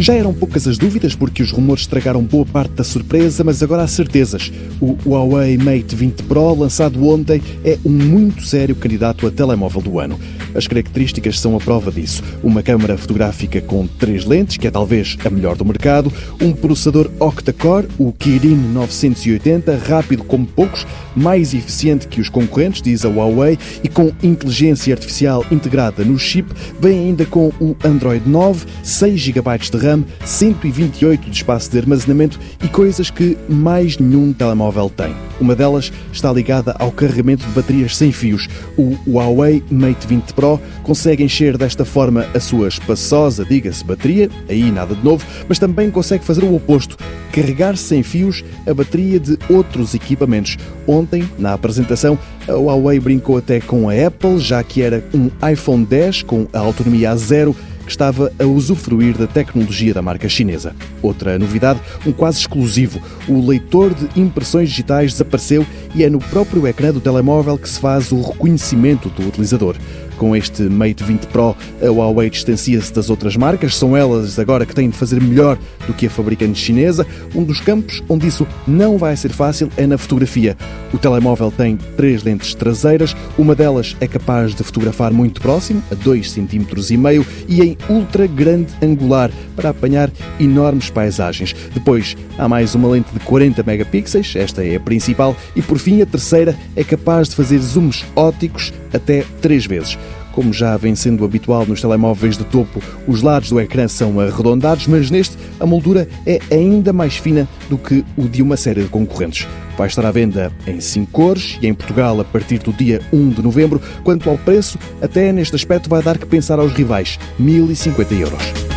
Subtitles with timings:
[0.00, 3.82] Já eram poucas as dúvidas porque os rumores estragaram boa parte da surpresa, mas agora
[3.82, 4.50] há certezas.
[4.80, 10.00] O Huawei Mate 20 Pro, lançado ontem, é um muito sério candidato a telemóvel do
[10.00, 10.18] ano.
[10.54, 12.22] As características são a prova disso.
[12.42, 17.10] Uma câmara fotográfica com três lentes, que é talvez a melhor do mercado, um processador
[17.18, 23.58] octa-core, o Kirin 980, rápido como poucos, mais eficiente que os concorrentes, diz a Huawei,
[23.82, 29.58] e com inteligência artificial integrada no chip, vem ainda com o Android 9, 6 GB
[29.58, 35.14] de RAM, 128 de espaço de armazenamento e coisas que mais nenhum telemóvel tem.
[35.40, 38.46] Uma delas está ligada ao carregamento de baterias sem fios.
[38.76, 44.72] O Huawei Mate 20 Pro consegue encher desta forma a sua espaçosa, diga-se, bateria, aí
[44.72, 46.96] nada de novo, mas também consegue fazer o oposto,
[47.30, 50.56] carregar sem fios a bateria de outros equipamentos.
[50.86, 52.18] Ontem, na apresentação,
[52.48, 56.58] a Huawei brincou até com a Apple, já que era um iPhone 10 com a
[56.58, 60.74] autonomia a zero que estava a usufruir da tecnologia da marca chinesa.
[61.02, 66.66] Outra novidade, um quase exclusivo, o leitor de impressões digitais desapareceu e é no próprio
[66.66, 69.76] ecrã do telemóvel que se faz o reconhecimento do utilizador.
[70.20, 74.74] Com este Mate 20 Pro, a Huawei distancia-se das outras marcas, são elas agora que
[74.74, 77.06] têm de fazer melhor do que a fabricante chinesa.
[77.34, 80.58] Um dos campos onde isso não vai ser fácil é na fotografia.
[80.92, 85.94] O telemóvel tem três lentes traseiras, uma delas é capaz de fotografar muito próximo, a
[85.94, 91.54] 2,5 cm, e em ultra grande angular, para apanhar enormes paisagens.
[91.72, 96.02] Depois há mais uma lente de 40 megapixels, esta é a principal, e por fim
[96.02, 99.98] a terceira é capaz de fazer zooms óticos até três vezes.
[100.32, 104.86] Como já vem sendo habitual nos telemóveis de topo, os lados do ecrã são arredondados,
[104.86, 108.88] mas neste a moldura é ainda mais fina do que o de uma série de
[108.88, 109.46] concorrentes.
[109.76, 113.30] Vai estar à venda em 5 cores e em Portugal a partir do dia 1
[113.30, 113.80] de novembro.
[114.04, 118.69] Quanto ao preço, até neste aspecto vai dar que pensar aos rivais: 1050 euros.